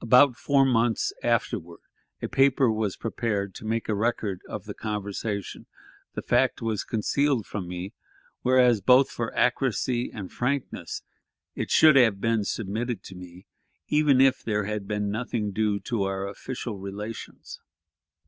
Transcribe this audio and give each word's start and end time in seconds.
About 0.00 0.34
four 0.36 0.64
months 0.66 1.12
afterward 1.22 1.78
a 2.20 2.26
paper 2.26 2.72
was 2.72 2.96
prepared 2.96 3.54
to 3.54 3.64
make 3.64 3.88
a 3.88 3.94
record 3.94 4.40
of 4.48 4.64
the 4.64 4.74
conversation; 4.74 5.66
the 6.14 6.22
fact 6.22 6.60
was 6.60 6.82
concealed 6.82 7.46
from 7.46 7.68
me, 7.68 7.92
whereas, 8.42 8.80
both 8.80 9.10
for 9.12 9.32
accuracy 9.32 10.10
and 10.12 10.32
frankness, 10.32 11.02
it 11.54 11.70
should 11.70 11.94
have 11.94 12.20
been 12.20 12.42
submitted 12.42 13.04
to 13.04 13.14
me, 13.14 13.46
even 13.86 14.20
if 14.20 14.42
there 14.42 14.64
had 14.64 14.88
been 14.88 15.08
nothing 15.08 15.52
due 15.52 15.78
to 15.78 16.02
our 16.02 16.26
official 16.26 16.76
relations. 16.80 17.60